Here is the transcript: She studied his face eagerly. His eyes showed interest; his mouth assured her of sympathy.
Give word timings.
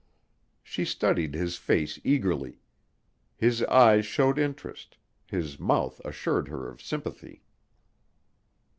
She 0.63 0.83
studied 0.83 1.35
his 1.35 1.57
face 1.57 1.99
eagerly. 2.03 2.57
His 3.37 3.61
eyes 3.65 4.03
showed 4.03 4.39
interest; 4.39 4.97
his 5.27 5.59
mouth 5.59 6.01
assured 6.03 6.47
her 6.47 6.67
of 6.67 6.81
sympathy. 6.81 7.43